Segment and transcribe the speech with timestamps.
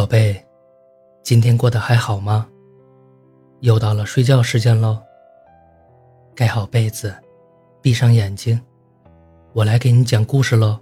[0.00, 0.42] 宝贝，
[1.22, 2.48] 今天过得还好吗？
[3.60, 4.98] 又到了睡觉时间喽。
[6.34, 7.14] 盖好被子，
[7.82, 8.58] 闭上眼睛，
[9.52, 10.80] 我来给你讲故事喽。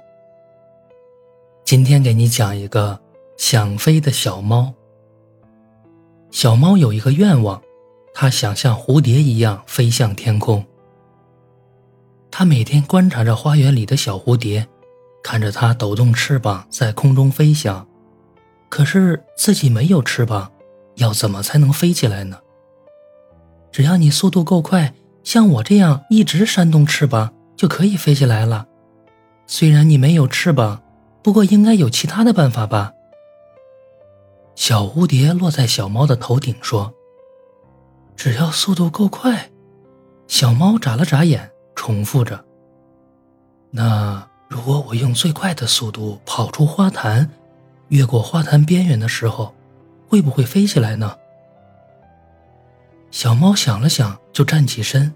[1.65, 2.97] 今天给你讲一个
[3.37, 4.73] 想飞的小猫。
[6.31, 7.61] 小猫有一个愿望，
[8.15, 10.65] 它想像蝴蝶一样飞向天空。
[12.31, 14.69] 它每天观察着花园里的小蝴蝶，
[15.25, 17.85] 看着它抖动翅膀在空中飞翔。
[18.69, 20.51] 可是自己没有翅膀，
[20.97, 22.39] 要怎么才能飞起来呢？
[23.73, 28.67] 只要你速度够快，像我这样一直扇动翅膀，就可以飞起来了。
[29.47, 30.83] 虽然你没有翅膀，
[31.23, 32.93] 不过应该有其他的办法吧？
[34.55, 36.93] 小蝴蝶落在小猫的头顶说
[38.17, 39.51] ：“只要速度够快。”
[40.27, 42.45] 小猫眨了眨眼，重复着
[43.71, 47.31] ：“那如果我用最快的速度跑出花坛？”
[47.89, 49.55] 越过花坛边缘的时候，
[50.09, 51.17] 会不会飞起来呢？
[53.11, 55.15] 小猫想了想，就站起身。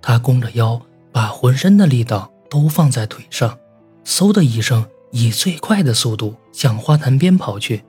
[0.00, 3.58] 它弓着腰，把浑身的力道都放在腿上，
[4.04, 7.84] 嗖的一声，以最快的速度向花坛边跑去，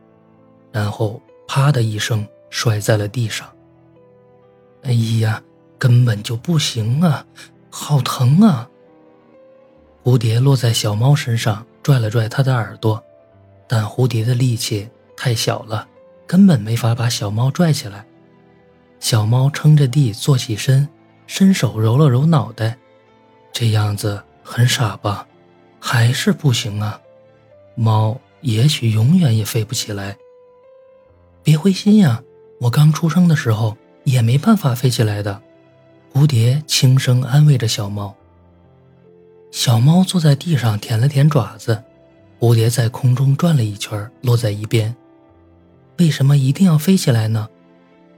[0.72, 3.48] 然后啪的一声摔在了地上。
[4.82, 5.44] 哎呀，
[5.78, 7.26] 根本就不行啊，
[7.70, 8.68] 好疼啊！
[10.04, 13.04] 蝴蝶落在小猫身上，拽了拽它的耳朵。
[13.68, 15.88] 但蝴蝶的力气太小了，
[16.26, 18.06] 根本没法把小猫拽起来。
[19.00, 20.88] 小猫撑着地坐起身，
[21.28, 22.78] 伸手揉了揉脑袋，
[23.52, 25.28] 这样子很傻吧？
[25.80, 27.00] 还是不行啊！
[27.76, 30.18] 猫也许永远也飞不起来。
[31.44, 32.22] 别灰心呀，
[32.62, 35.42] 我刚出生的时候也没办法飞起来的。
[36.14, 38.16] 蝴蝶轻声安慰着小猫。
[39.52, 41.84] 小猫坐在地上舔了舔爪子。
[42.40, 44.96] 蝴蝶在空中转了一圈，落在一边。
[45.98, 47.48] 为什么一定要飞起来呢？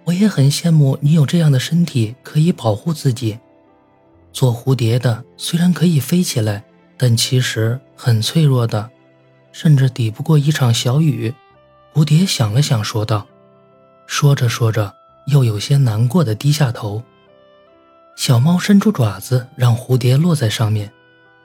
[0.05, 3.39] 我也很羡慕你有这样的身体，可以保护自己。
[4.33, 6.63] 做蝴蝶的虽然可以飞起来，
[6.97, 8.89] 但其实很脆弱的，
[9.51, 11.33] 甚至抵不过一场小雨。
[11.93, 13.25] 蝴蝶想了想，说道。
[14.05, 14.93] 说着说着，
[15.27, 17.01] 又有些难过的低下头。
[18.15, 20.91] 小猫伸出爪子，让蝴蝶落在上面。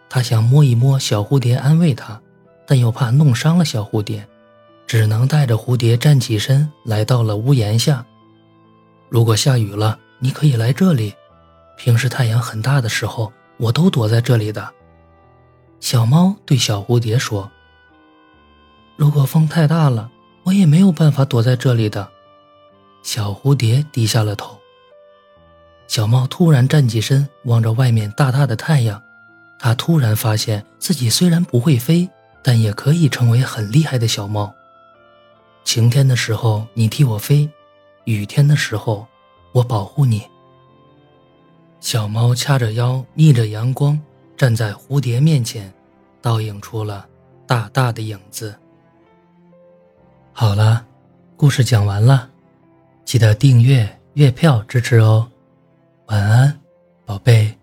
[0.08, 2.20] 它想摸一摸小蝴蝶，安慰它。
[2.66, 4.26] 但又怕弄伤了小蝴蝶，
[4.86, 8.04] 只能带着蝴蝶站起身，来到了屋檐下。
[9.08, 11.14] 如果下雨了，你可以来这里。
[11.76, 14.72] 平时太阳很大的时候，我都躲在这里的。
[15.80, 17.50] 小猫对小蝴蝶说
[18.96, 20.10] ：“如果风太大了，
[20.44, 22.08] 我也没有办法躲在这里的。”
[23.02, 24.58] 小蝴蝶低下了头。
[25.86, 29.02] 小猫突然站起身，望着外面大大的太阳，
[29.58, 32.08] 它突然发现自己虽然不会飞。
[32.44, 34.54] 但也可以成为很厉害的小猫。
[35.64, 37.48] 晴天的时候你替我飞，
[38.04, 39.06] 雨天的时候
[39.52, 40.22] 我保护你。
[41.80, 43.98] 小猫掐着腰，逆着阳光
[44.36, 45.72] 站在蝴蝶面前，
[46.20, 47.06] 倒映出了
[47.46, 48.54] 大大的影子。
[50.32, 50.84] 好了，
[51.36, 52.28] 故事讲完了，
[53.06, 55.30] 记得订阅月票支持哦。
[56.06, 56.60] 晚安，
[57.06, 57.56] 宝贝